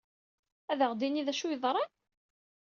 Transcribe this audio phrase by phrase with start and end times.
[0.71, 1.91] Ad aɣ-d-tinid d acu ay yeḍran?